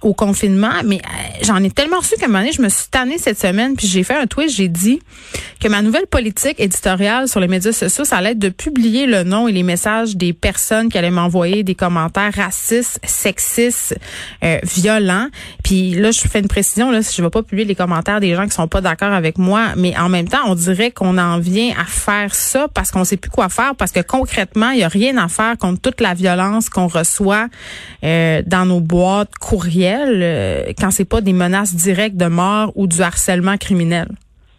au 0.00 0.14
confinement. 0.14 0.82
Mais 0.84 1.00
j'en 1.42 1.60
ai 1.64 1.70
tellement 1.70 1.98
reçu 1.98 2.14
qu'à 2.20 2.26
un 2.26 2.28
moment 2.28 2.38
donné, 2.38 2.52
je 2.52 2.62
me 2.62 2.68
suis 2.68 2.86
tannée 2.88 3.18
cette 3.18 3.40
semaine, 3.40 3.74
puis 3.74 3.88
j'ai 3.88 4.04
fait 4.04 4.14
un 4.14 4.28
tweet, 4.28 4.50
j'ai 4.50 4.68
dit 4.68 5.00
que 5.58 5.66
ma 5.66 5.82
nouvelle 5.82 6.06
politique 6.06 6.60
éditoriale 6.60 7.26
sur 7.26 7.40
les 7.40 7.48
médias 7.48 7.72
sociaux, 7.72 8.04
ça 8.04 8.18
allait 8.18 8.30
être 8.30 8.38
de 8.38 8.48
publier 8.60 9.06
le 9.06 9.22
nom 9.22 9.48
et 9.48 9.52
les 9.52 9.62
messages 9.62 10.18
des 10.18 10.34
personnes 10.34 10.90
qui 10.90 10.98
allaient 10.98 11.10
m'envoyer 11.10 11.62
des 11.62 11.74
commentaires 11.74 12.34
racistes, 12.34 13.00
sexistes, 13.02 13.98
euh, 14.44 14.58
violents. 14.62 15.28
Puis 15.64 15.92
là, 15.92 16.10
je 16.10 16.20
fais 16.20 16.40
une 16.40 16.48
précision, 16.48 16.90
là, 16.90 17.00
je 17.00 17.22
ne 17.22 17.26
vais 17.26 17.30
pas 17.30 17.42
publier 17.42 17.64
les 17.64 17.74
commentaires 17.74 18.20
des 18.20 18.34
gens 18.34 18.44
qui 18.44 18.50
sont 18.50 18.68
pas 18.68 18.82
d'accord 18.82 19.14
avec 19.14 19.38
moi, 19.38 19.68
mais 19.78 19.96
en 19.98 20.10
même 20.10 20.28
temps, 20.28 20.42
on 20.46 20.54
dirait 20.54 20.90
qu'on 20.90 21.16
en 21.16 21.38
vient 21.38 21.72
à 21.80 21.84
faire 21.84 22.34
ça 22.34 22.68
parce 22.68 22.90
qu'on 22.90 23.04
sait 23.04 23.16
plus 23.16 23.30
quoi 23.30 23.48
faire, 23.48 23.74
parce 23.76 23.92
que 23.92 24.00
concrètement, 24.00 24.70
il 24.70 24.80
y 24.80 24.84
a 24.84 24.88
rien 24.88 25.16
à 25.16 25.28
faire 25.28 25.56
contre 25.56 25.80
toute 25.80 26.02
la 26.02 26.12
violence 26.12 26.68
qu'on 26.68 26.86
reçoit 26.86 27.46
euh, 28.04 28.42
dans 28.46 28.66
nos 28.66 28.80
boîtes 28.80 29.36
courriels 29.40 30.20
euh, 30.22 30.72
quand 30.78 30.90
c'est 30.90 31.06
pas 31.06 31.22
des 31.22 31.32
menaces 31.32 31.74
directes 31.74 32.18
de 32.18 32.26
mort 32.26 32.72
ou 32.74 32.86
du 32.86 33.00
harcèlement 33.00 33.56
criminel. 33.56 34.08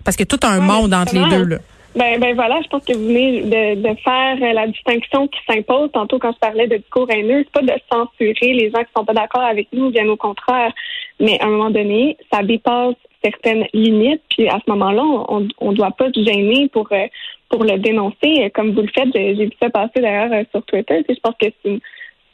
Parce 0.04 0.18
que 0.18 0.24
tout 0.24 0.40
un 0.42 0.60
monde 0.60 0.92
entre 0.96 1.14
les 1.14 1.30
deux. 1.30 1.46
Là. 1.46 1.58
Ben, 1.94 2.20
ben 2.22 2.36
voilà, 2.36 2.62
je 2.64 2.70
pense 2.70 2.86
que 2.86 2.94
vous 2.94 3.06
venez 3.06 3.42
de, 3.42 3.76
de 3.76 3.96
faire 4.00 4.38
euh, 4.42 4.54
la 4.54 4.68
distinction 4.68 5.28
qui 5.28 5.40
s'impose. 5.46 5.92
Tantôt, 5.92 6.20
quand 6.20 6.32
je 6.32 6.40
parlais 6.40 6.68
de 6.68 6.78
discours 6.78 7.10
haineux, 7.12 7.44
c'est 7.44 7.52
pas 7.52 7.74
de 7.74 7.82
censurer 7.92 8.54
les 8.54 8.72
gens 8.72 8.80
qui 8.80 8.92
sont 8.96 9.04
pas 9.04 9.14
d'accord 9.14 9.42
avec 9.42 9.68
nous, 9.74 9.92
bien 9.92 10.08
au 10.08 10.16
contraire. 10.16 10.72
Mais 11.20 11.38
à 11.42 11.48
un 11.48 11.50
moment 11.50 11.70
donné, 11.70 12.18
ça 12.32 12.44
dépasse 12.44 12.96
certaines 13.22 13.68
limites. 13.74 14.22
Puis 14.30 14.48
à 14.48 14.60
ce 14.66 14.72
moment-là, 14.72 15.04
on, 15.04 15.48
on 15.60 15.74
doit 15.74 15.92
pas 15.92 16.08
se 16.14 16.24
gêner 16.24 16.70
pour 16.70 16.88
euh, 16.94 17.08
pour 17.50 17.66
le 17.66 17.78
dénoncer, 17.78 18.50
comme 18.54 18.72
vous 18.72 18.84
le 18.84 18.92
faites. 18.96 19.10
J'ai 19.14 19.34
vu 19.34 19.52
ça 19.62 19.70
passer 19.70 20.00
d'ailleurs 20.00 20.32
euh, 20.32 20.44
sur 20.52 20.64
Twitter. 20.64 21.04
je 21.10 21.20
pense 21.22 21.36
que 21.42 21.48
c'est 21.48 21.70
une, 21.70 21.80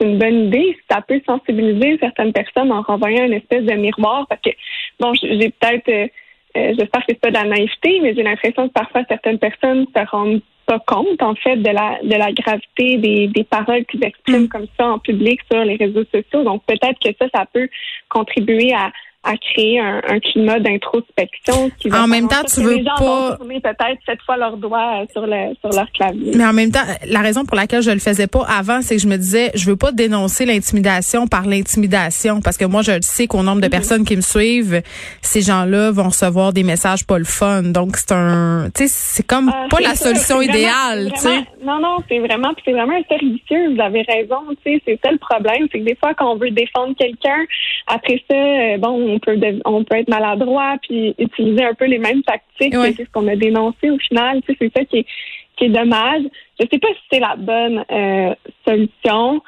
une 0.02 0.20
bonne 0.20 0.46
idée. 0.50 0.78
Ça 0.88 1.02
peut 1.02 1.20
sensibiliser 1.26 1.98
certaines 2.00 2.32
personnes 2.32 2.72
en 2.72 2.84
renvoyant 2.84 3.26
une 3.26 3.34
espèce 3.34 3.64
de 3.64 3.74
miroir. 3.74 4.28
Parce 4.28 4.42
que 4.42 4.52
bon, 5.00 5.14
j'ai 5.16 5.50
peut-être 5.50 6.12
euh, 6.56 6.74
j'espère 6.78 7.02
que 7.02 7.08
c'est 7.10 7.20
pas 7.20 7.30
de 7.30 7.36
la 7.36 7.44
naïveté, 7.44 8.00
mais 8.02 8.16
j'ai 8.16 8.24
l'impression 8.24 8.68
que 8.68 8.74
parfois 8.74 9.04
certaines 9.08 9.40
personnes 9.40 9.86
se 9.96 10.10
rendent 10.10 10.42
pas 10.66 10.80
compte 10.80 11.22
en 11.24 11.34
fait 11.36 11.56
de 11.56 11.70
la 11.70 11.98
de 12.04 12.16
la 12.16 12.32
gravité 12.34 12.98
des, 12.98 13.28
des 13.28 13.44
paroles 13.44 13.86
qu'ils 13.86 14.04
expriment 14.04 14.44
mm. 14.44 14.50
comme 14.50 14.68
ça 14.78 14.88
en 14.88 15.00
public 15.00 15.40
sur 15.50 15.64
les 15.64 15.76
réseaux 15.76 16.04
sociaux. 16.14 16.44
Donc 16.44 16.64
peut-être 16.66 17.00
que 17.04 17.10
ça, 17.20 17.28
ça 17.34 17.46
peut 17.52 17.70
contribuer 18.10 18.74
à, 18.74 18.92
à 19.28 19.36
créer 19.38 19.80
un, 19.80 20.02
un 20.08 20.20
climat 20.20 20.60
d'introspection 20.60 21.70
qui 21.78 21.90
va 21.90 22.04
en 22.04 22.08
même 22.08 22.28
temps 22.28 22.44
tu 22.52 22.62
veux 22.62 22.76
les 22.76 22.84
gens 22.84 22.96
pas 22.98 23.30
vont 23.32 23.36
tourner 23.36 23.60
peut-être 23.60 24.00
cette 24.06 24.22
fois 24.22 24.38
leurs 24.38 24.58
doigts 24.58 25.04
sur 25.12 25.28
le 25.28 25.54
sur 25.60 25.70
leur 25.70 25.92
clavier. 25.92 26.32
Mais 26.36 26.46
en 26.46 26.54
même 26.54 26.72
temps 26.72 26.86
la 27.06 27.20
raison 27.20 27.44
pour 27.44 27.58
laquelle 27.58 27.82
je 27.82 27.92
le 27.92 28.00
faisais 28.00 28.28
pas 28.28 28.46
avant 28.48 28.82
c'est 28.82 28.96
que 28.96 29.02
je 29.02 29.08
me 29.08 29.18
disais 29.18 29.52
je 29.54 29.66
veux 29.70 29.76
pas 29.76 29.92
dénoncer 29.92 30.46
l'intimidation 30.46 31.28
par 31.28 31.46
l'intimidation 31.46 32.40
parce 32.42 32.58
que 32.58 32.66
moi 32.66 32.82
je 32.82 33.00
sais 33.02 33.28
qu'au 33.28 33.44
nombre 33.44 33.60
de 33.60 33.68
mm-hmm. 33.68 33.70
personnes 33.70 34.06
qui 34.06 34.16
me 34.16 34.22
suivent 34.22 34.82
ces 35.22 35.42
gens-là 35.42 35.92
vont 35.92 36.10
recevoir 36.10 36.54
des 36.54 36.64
messages 36.64 37.06
pas 37.06 37.18
le 37.18 37.26
fun. 37.26 37.64
Donc 37.64 37.98
c'est 37.98 38.14
un 38.14 38.70
tu 38.74 38.84
sais 38.84 38.90
c'est 38.90 39.28
comme 39.28 39.52
Ah, 39.54 39.68
pas 39.70 39.82
la 39.82 39.96
solution 39.96 40.42
idéale 40.42 41.12
tu 41.16 41.22
sais 41.22 41.44
Non, 41.68 41.80
non, 41.82 41.98
c'est 42.08 42.20
vraiment, 42.20 42.52
c'est 42.64 42.72
vraiment 42.72 42.94
un 42.94 43.04
cercle 43.10 43.26
vicieux. 43.26 43.74
Vous 43.74 43.82
avez 43.82 44.02
raison. 44.04 44.38
Tu 44.64 44.76
sais, 44.76 44.82
c'est 44.86 45.00
ça 45.04 45.12
le 45.12 45.18
problème, 45.18 45.68
c'est 45.70 45.80
que 45.80 45.84
des 45.84 45.96
fois, 45.96 46.14
quand 46.14 46.32
on 46.32 46.38
veut 46.38 46.52
défendre 46.52 46.96
quelqu'un, 46.98 47.46
après 47.88 48.24
ça, 48.30 48.38
euh, 48.38 48.78
bon, 48.78 49.16
on 49.16 49.20
peut, 49.20 49.38
on 49.66 49.84
peut 49.84 49.98
être 49.98 50.10
maladroit 50.10 50.76
puis 50.82 51.14
utiliser 51.20 51.66
un 51.66 51.74
peu 51.74 51.86
les 51.86 51.98
mêmes 51.98 52.24
tactiques 52.24 52.74
Ouais. 52.74 52.94
que 52.94 53.04
ce 53.04 53.10
qu'on 53.12 53.28
a 53.28 53.36
dénoncé 53.36 53.90
au 53.90 53.98
final. 53.98 54.42
Tu 54.44 54.54
sais, 54.54 54.58
c'est 54.62 54.80
ça 54.80 54.86
qui 54.86 55.00
est, 55.00 55.06
qui 55.58 55.66
est 55.66 55.70
dommage. 55.70 56.24
Je 56.60 56.66
sais 56.72 56.80
pas 56.80 56.88
si 56.88 57.02
c'est 57.12 57.20
la 57.20 57.36
bonne 57.36 57.84
euh, 57.92 58.34
solution. 58.66 59.42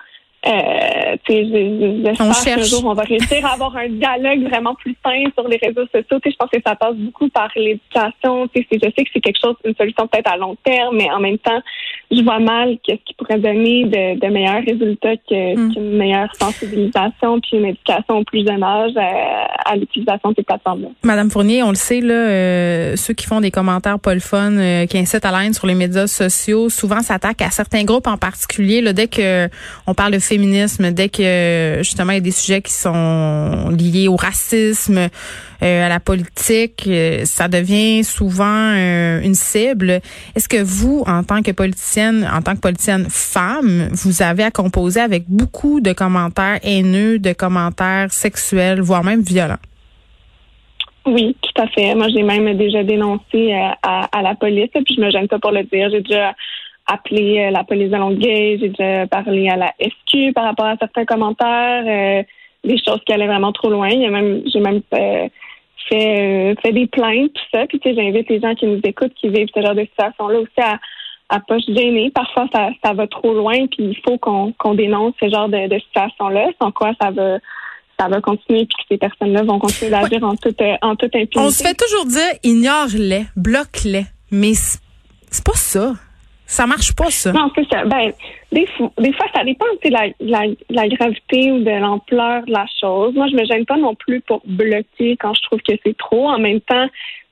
Euh, 0.47 1.15
j'espère 1.27 2.55
qu'un 2.55 2.61
jour 2.63 2.85
on 2.85 2.93
va 2.93 3.03
réussir 3.03 3.45
à 3.45 3.53
avoir 3.53 3.75
un 3.75 3.89
dialogue 3.89 4.47
vraiment 4.49 4.73
plus 4.75 4.95
sain 5.05 5.23
sur 5.37 5.47
les 5.47 5.57
réseaux 5.61 5.85
sociaux. 5.93 6.19
Je 6.25 6.35
pense 6.37 6.49
que 6.49 6.59
ça 6.65 6.75
passe 6.75 6.95
beaucoup 6.95 7.27
par 7.29 7.49
l'éducation. 7.55 8.47
Je 8.55 8.61
sais 8.79 8.79
que 9.03 9.09
c'est 9.13 9.19
quelque 9.19 9.39
chose, 9.43 9.55
une 9.65 9.75
solution 9.75 10.07
peut-être 10.07 10.31
à 10.31 10.37
long 10.37 10.55
terme, 10.63 10.95
mais 10.97 11.09
en 11.11 11.19
même 11.19 11.37
temps, 11.39 11.61
je 12.11 12.21
vois 12.23 12.39
mal 12.39 12.77
qu'est-ce 12.83 13.03
qui 13.05 13.13
pourrait 13.15 13.37
donner 13.39 13.83
de, 13.85 14.19
de 14.19 14.27
meilleurs 14.31 14.63
résultats 14.63 15.15
que- 15.29 15.49
Mm. 15.55 15.73
qu'une 15.73 15.97
meilleure 15.97 16.33
sensibilisation 16.39 17.39
puis 17.41 17.57
une 17.57 17.65
éducation 17.65 18.17
au 18.19 18.23
plus 18.23 18.45
jeune 18.47 18.63
âge 18.63 18.91
à, 18.97 19.71
à 19.71 19.75
l'utilisation 19.75 20.29
de 20.29 20.35
ces 20.37 20.43
plateformes-là. 20.43 20.89
Madame 21.03 21.29
Fournier, 21.29 21.63
on 21.63 21.69
le 21.69 21.75
sait 21.75 22.01
là, 22.01 22.13
euh, 22.13 22.95
ceux 22.95 23.13
qui 23.13 23.25
font 23.25 23.41
des 23.41 23.51
commentaires 23.51 23.99
pas 23.99 24.13
le 24.13 24.19
fun, 24.19 24.51
euh, 24.53 24.85
qui 24.85 24.97
incitent 24.97 25.25
à 25.25 25.31
la 25.31 25.43
haine 25.45 25.53
sur 25.53 25.67
les 25.67 25.75
médias 25.75 26.07
sociaux, 26.07 26.69
souvent 26.69 27.01
s'attaquent 27.01 27.41
à 27.41 27.49
certains 27.51 27.83
groupes 27.83 28.07
en 28.07 28.17
particulier. 28.17 28.81
Là, 28.81 28.93
dès 28.93 29.07
que 29.07 29.47
on 29.87 29.93
parle 29.93 30.13
de 30.13 30.19
féminisme, 30.29 30.91
dès 30.91 31.09
que 31.09 31.79
justement 31.79 32.11
il 32.13 32.15
y 32.15 32.19
a 32.19 32.21
des 32.21 32.31
sujets 32.31 32.61
qui 32.61 32.73
sont 32.73 33.69
liés 33.69 34.07
au 34.07 34.15
racisme, 34.15 35.09
euh, 35.61 35.85
à 35.85 35.89
la 35.89 35.99
politique, 35.99 36.85
euh, 36.87 37.25
ça 37.25 37.49
devient 37.49 38.03
souvent 38.03 38.73
euh, 38.75 39.21
une 39.21 39.35
cible. 39.35 39.99
Est-ce 40.35 40.47
que 40.47 40.61
vous, 40.63 41.03
en 41.05 41.23
tant 41.23 41.41
que 41.41 41.51
politicienne, 41.51 42.29
en 42.33 42.41
tant 42.41 42.55
que 42.55 42.61
politicienne 42.61 43.07
femme, 43.09 43.89
vous 43.91 44.21
avez 44.21 44.43
à 44.43 44.51
composer 44.51 45.01
avec 45.01 45.23
beaucoup 45.27 45.81
de 45.81 45.91
commentaires 45.91 46.59
haineux, 46.63 47.19
de 47.19 47.33
commentaires 47.33 48.11
sexuels, 48.11 48.79
voire 48.79 49.03
même 49.03 49.21
violents? 49.21 49.63
Oui, 51.05 51.35
tout 51.41 51.61
à 51.61 51.67
fait. 51.67 51.93
Moi, 51.95 52.07
j'ai 52.13 52.23
même 52.23 52.55
déjà 52.57 52.83
dénoncé 52.83 53.51
à, 53.83 54.05
à 54.17 54.21
la 54.21 54.35
police, 54.35 54.69
puis 54.71 54.95
je 54.95 55.01
me 55.01 55.11
gêne 55.11 55.27
pas 55.27 55.39
pour 55.39 55.51
le 55.51 55.63
dire. 55.63 55.89
J'ai 55.91 56.01
déjà 56.01 56.35
appelé 56.89 57.39
euh, 57.39 57.51
la 57.51 57.63
police 57.63 57.91
de 57.91 57.95
Longueuil, 57.97 58.59
j'ai 58.59 58.69
déjà 58.69 59.07
parlé 59.07 59.47
à 59.47 59.55
la 59.55 59.73
SQ 59.79 60.33
par 60.33 60.45
rapport 60.45 60.65
à 60.65 60.77
certains 60.77 61.05
commentaires, 61.05 61.83
euh, 61.85 62.23
des 62.63 62.77
choses 62.83 62.99
qui 63.05 63.13
allaient 63.13 63.27
vraiment 63.27 63.51
trop 63.51 63.69
loin. 63.69 63.89
J'ai 63.89 64.09
même 64.59 64.81
euh, 64.93 65.27
fait, 65.89 66.71
des 66.71 66.87
plaintes, 66.87 67.33
tout 67.33 67.41
ça. 67.53 67.65
Puis 67.67 67.79
j'invite 67.85 68.29
les 68.29 68.39
gens 68.39 68.55
qui 68.55 68.65
nous 68.65 68.81
écoutent, 68.83 69.13
qui 69.13 69.29
vivent 69.29 69.49
ce 69.55 69.61
genre 69.61 69.75
de 69.75 69.85
situation-là 69.85 70.39
aussi 70.39 70.61
à 70.61 70.79
à 71.31 71.39
pas 71.39 71.59
se 71.59 71.71
gêner. 71.71 72.09
Parfois, 72.09 72.47
ça, 72.51 72.69
ça 72.83 72.93
va 72.93 73.05
trop 73.05 73.35
loin, 73.35 73.67
puis 73.67 73.83
il 73.91 73.97
faut 74.03 74.17
qu'on 74.17 74.51
qu'on 74.53 74.73
dénonce 74.73 75.13
ce 75.21 75.29
genre 75.29 75.47
de, 75.47 75.79
situation-là, 75.79 76.49
sans 76.59 76.71
quoi 76.71 76.91
ça 76.99 77.11
va 77.11 77.37
ça 77.99 78.07
va 78.07 78.19
continuer, 78.19 78.65
puis 78.65 78.77
que 78.79 78.83
ces 78.89 78.97
personnes-là 78.97 79.43
vont 79.43 79.59
continuer 79.59 79.91
d'agir 79.91 80.23
en 80.23 80.35
toute 80.35 80.59
en 80.81 80.95
toute 80.95 81.15
impunité. 81.15 81.39
On 81.39 81.51
se 81.51 81.61
fait 81.61 81.75
toujours 81.75 82.05
dire 82.05 82.33
ignore-les, 82.43 83.25
bloque-les, 83.35 84.05
mais 84.31 84.53
c'est 84.53 85.45
pas 85.45 85.53
ça. 85.53 85.93
Ça 86.51 86.65
marche 86.65 86.95
pas 86.95 87.11
ça. 87.11 87.31
Non, 87.31 87.51
c'est 87.55 87.67
ça. 87.69 87.85
Ben, 87.85 88.11
des, 88.51 88.65
fois, 88.75 88.91
des 88.97 89.13
fois, 89.13 89.27
ça 89.35 89.43
dépend 89.43 89.65
de 89.85 89.89
la, 89.91 90.07
la, 90.19 90.45
la 90.71 90.87
gravité 90.87 91.51
ou 91.51 91.59
de 91.59 91.69
l'ampleur 91.79 92.43
de 92.45 92.51
la 92.51 92.65
chose. 92.81 93.13
Moi, 93.13 93.27
je 93.31 93.35
me 93.35 93.45
gêne 93.45 93.65
pas 93.67 93.77
non 93.77 93.93
plus 93.93 94.19
pour 94.21 94.41
bloquer 94.45 95.15
quand 95.17 95.33
je 95.35 95.41
trouve 95.43 95.59
que 95.61 95.73
c'est 95.85 95.95
trop. 95.95 96.27
En 96.27 96.39
même 96.39 96.59
temps, 96.61 96.87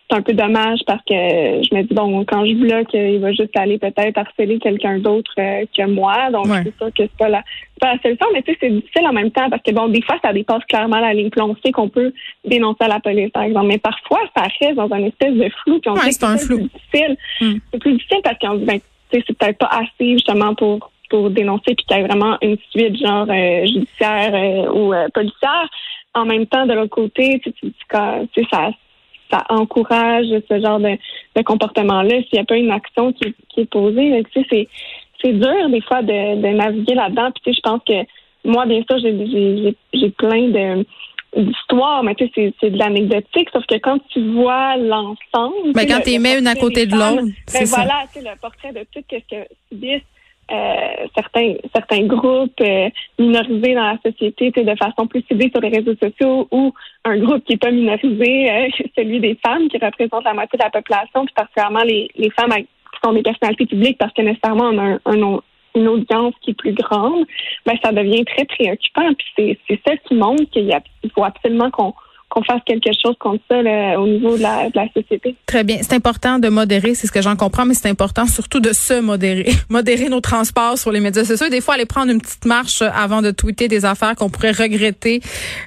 c'est 0.09 0.15
un 0.17 0.21
peu 0.21 0.33
dommage 0.33 0.79
parce 0.85 1.01
que 1.03 1.13
je 1.15 1.75
me 1.75 1.81
dis, 1.81 1.93
bon, 1.95 2.23
quand 2.25 2.45
je 2.45 2.53
bloque, 2.53 2.93
il 2.93 3.19
va 3.19 3.31
juste 3.31 3.57
aller 3.57 3.79
peut-être 3.79 4.17
harceler 4.19 4.59
quelqu'un 4.59 4.99
d'autre 4.99 5.33
euh, 5.39 5.65
que 5.75 5.85
moi. 5.87 6.29
Donc, 6.31 6.45
Ouais. 6.45 6.61
c'est 6.63 6.77
sûr 6.77 6.87
que 6.93 7.03
c'est 7.03 7.17
pas 7.17 7.27
la, 7.27 7.43
c'est 7.73 7.79
pas 7.81 7.93
la 7.95 7.99
solution. 8.03 8.27
Mais 8.33 8.43
tu 8.43 8.51
sais, 8.51 8.57
c'est 8.61 8.69
difficile 8.69 9.07
en 9.07 9.13
même 9.13 9.31
temps 9.31 9.49
parce 9.49 9.63
que, 9.63 9.71
bon, 9.71 9.87
des 9.89 10.03
fois, 10.03 10.17
ça 10.23 10.31
dépasse 10.31 10.63
clairement 10.65 10.99
la 10.99 11.13
ligne. 11.15 11.31
Puis 11.31 11.41
on 11.41 11.55
sait 11.65 11.71
qu'on 11.71 11.89
peut 11.89 12.13
dénoncer 12.45 12.83
à 12.83 12.87
la 12.87 12.99
police, 12.99 13.31
par 13.31 13.43
exemple. 13.43 13.65
Mais 13.67 13.79
parfois, 13.79 14.19
ça 14.37 14.43
reste 14.61 14.75
dans 14.75 14.93
un 14.93 15.03
espèce 15.05 15.33
de 15.33 15.49
flou. 15.63 15.79
Puis 15.79 15.89
on 15.89 15.95
Ouais, 15.95 16.11
c'est 16.11 16.23
un 16.23 16.37
flou. 16.37 16.57
plus 16.57 16.69
difficile. 16.69 17.17
Mm. 17.41 17.53
C'est 17.73 17.79
plus 17.79 17.93
difficile 17.93 18.19
parce 18.23 18.37
qu'on 18.39 18.53
dit, 18.55 18.65
ben, 18.65 18.79
c'est 19.11 19.37
peut-être 19.37 19.57
pas 19.57 19.69
assez 19.71 20.13
justement 20.13 20.55
pour 20.55 20.91
pour 21.09 21.29
dénoncer 21.29 21.73
puis 21.75 21.85
qu'il 21.85 21.97
y 21.97 21.99
ait 22.01 22.07
vraiment 22.07 22.37
une 22.41 22.57
suite 22.71 22.97
genre 22.97 23.27
euh, 23.29 23.65
judiciaire 23.65 24.31
euh, 24.35 24.71
ou 24.71 24.93
euh, 24.93 25.07
policière. 25.13 25.69
En 26.13 26.25
même 26.25 26.45
temps, 26.47 26.65
de 26.65 26.73
l'autre 26.73 26.89
côté, 26.95 27.39
tu 27.43 27.53
tu- 27.53 27.73
ça 28.51 28.71
ça 29.29 29.43
encourage 29.49 30.25
ce 30.49 30.59
genre 30.61 30.79
de, 30.79 30.97
de 31.35 31.41
comportement-là 31.41 32.21
s'il 32.23 32.33
n'y 32.33 32.39
a 32.39 32.45
pas 32.45 32.55
une 32.57 32.71
action 32.71 33.11
qui, 33.13 33.35
qui 33.49 33.61
est 33.61 33.65
posée. 33.69 34.23
Tu 34.33 34.41
sais, 34.41 34.47
c'est 34.49 34.67
c'est 35.21 35.33
dur 35.33 35.69
des 35.69 35.81
fois 35.81 36.01
de, 36.01 36.41
de 36.41 36.47
naviguer 36.47 36.93
là-dedans. 36.95 37.31
Puis 37.31 37.41
tu 37.43 37.51
sais, 37.51 37.57
je 37.63 37.69
pense 37.69 37.81
que 37.85 38.05
moi, 38.45 38.65
bien 38.65 38.81
sûr, 38.89 38.99
j'ai 38.99 39.27
j'ai- 39.27 39.75
j'ai 39.93 40.09
plein 40.11 40.47
de 40.49 40.85
d'histoires, 41.35 42.03
mais 42.03 42.15
tu 42.15 42.25
sais, 42.25 42.31
c'est- 42.35 42.53
c'est 42.59 42.69
de 42.71 42.77
l'anecdotique, 42.77 43.49
sauf 43.51 43.65
que 43.65 43.75
quand 43.75 43.99
tu 44.09 44.21
vois 44.33 44.75
l'ensemble... 44.77 45.73
Ben, 45.73 45.81
tu 45.85 45.87
sais, 45.87 45.87
quand 45.87 46.01
tu 46.03 46.19
mets 46.19 46.39
une 46.39 46.47
à 46.47 46.55
côté 46.55 46.85
de 46.85 46.95
l'autre, 46.95 47.23
ben 47.53 47.65
voilà, 47.75 48.03
tu 48.13 48.19
sais, 48.21 48.29
le 48.29 48.35
portrait 48.39 48.71
de 48.73 48.85
tout 48.91 49.01
ce 49.11 49.17
que 49.17 49.47
subissent 49.71 50.01
euh, 50.49 51.07
certains 51.13 51.55
certains 51.75 52.03
groupes 52.03 52.61
euh, 52.61 52.89
minorisés 53.19 53.73
dans 53.75 53.83
la 53.83 53.97
société, 54.05 54.49
tu 54.53 54.61
sais, 54.61 54.65
de 54.65 54.75
façon 54.77 55.05
plus 55.05 55.21
ciblée 55.27 55.49
sur 55.51 55.59
les 55.59 55.67
réseaux 55.77 55.95
sociaux, 56.01 56.47
ou 56.51 56.73
un 57.03 57.17
groupe 57.17 57.43
qui 57.43 57.53
est 57.53 57.57
pas 57.57 57.69
minorisé, 57.71 58.49
euh, 58.49 58.67
celui 58.97 59.19
des 59.19 59.37
femmes, 59.45 59.67
qui 59.67 59.77
représente 59.77 60.23
la 60.23 60.33
moitié 60.33 60.57
de 60.57 60.63
la 60.63 60.69
population, 60.69 61.25
puis 61.25 61.33
particulièrement 61.35 61.83
les, 61.83 62.07
les 62.15 62.29
femmes 62.31 62.53
qui 62.57 62.99
sont 63.03 63.11
des 63.13 63.23
personnalités 63.23 63.65
publiques, 63.65 63.97
parce 63.97 64.13
que 64.13 64.21
nécessairement 64.21 64.69
on 64.71 64.77
a 64.77 64.83
un, 64.83 64.99
un- 65.05 65.39
une 65.75 65.87
audience 65.87 66.33
qui 66.41 66.51
est 66.51 66.53
plus 66.55 66.73
grande, 66.73 67.25
ben 67.65 67.73
ça 67.83 67.91
devient 67.91 68.25
très 68.25 68.45
préoccupant. 68.45 69.13
Puis 69.13 69.27
c'est 69.37 69.59
c'est 69.67 69.79
ça 69.87 69.95
qui 69.97 70.15
montre 70.15 70.43
qu'il 70.51 70.65
y 70.65 70.73
a- 70.73 70.81
il 71.03 71.11
faut 71.11 71.23
absolument 71.23 71.69
qu'on 71.71 71.93
qu'on 72.29 72.43
fasse 72.43 72.59
quelque 72.65 72.89
chose 73.01 73.15
contre 73.21 73.41
ça 73.49 73.61
là, 73.61 73.97
au 74.01 74.05
niveau 74.05 74.35
de 74.35 74.41
la, 74.41 74.69
de 74.69 74.73
la 74.75 74.87
société. 74.91 75.33
Très 75.45 75.63
bien. 75.63 75.77
C'est 75.81 75.93
important 75.93 76.39
de 76.39 76.49
modérer, 76.49 76.93
c'est 76.93 77.07
ce 77.07 77.11
que 77.13 77.21
j'en 77.21 77.37
comprends, 77.37 77.63
mais 77.63 77.73
c'est 77.73 77.87
important 77.87 78.25
surtout 78.25 78.59
de 78.59 78.73
se 78.73 78.99
modérer. 78.99 79.45
modérer 79.69 80.09
nos 80.09 80.19
transports 80.19 80.77
sur 80.77 80.91
les 80.91 80.99
médias 80.99 81.23
sociaux. 81.23 81.47
Des 81.47 81.61
fois, 81.61 81.75
aller 81.75 81.85
prendre 81.85 82.11
une 82.11 82.19
petite 82.19 82.43
marche 82.43 82.81
avant 82.81 83.21
de 83.21 83.31
tweeter 83.31 83.69
des 83.69 83.85
affaires 83.85 84.13
qu'on 84.17 84.29
pourrait 84.29 84.51
regretter 84.51 85.21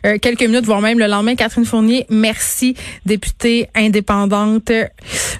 euh, 0.04 0.18
quelques 0.20 0.42
minutes, 0.42 0.66
voire 0.66 0.82
même 0.82 0.98
le 0.98 1.06
lendemain. 1.06 1.34
Catherine 1.34 1.64
Fournier, 1.64 2.04
merci, 2.10 2.74
députée 3.06 3.68
indépendante. 3.74 4.70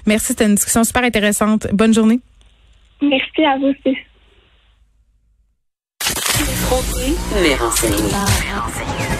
Merci, 0.07 0.25
c'était 0.29 0.45
une 0.47 0.55
discussion 0.55 0.83
super 0.83 1.03
intéressante. 1.03 1.67
Bonne 1.71 1.93
journée. 1.93 2.19
Merci 2.99 3.43
à 3.45 3.59
vous 3.59 3.67
aussi. 3.67 3.95
Frontrer, 6.67 7.15
mais 7.41 7.55
renseigner. 7.55 9.10